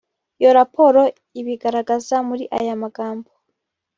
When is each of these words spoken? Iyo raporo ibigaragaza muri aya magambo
Iyo 0.39 0.51
raporo 0.59 1.01
ibigaragaza 1.39 2.15
muri 2.27 2.43
aya 2.57 2.75
magambo 2.83 3.29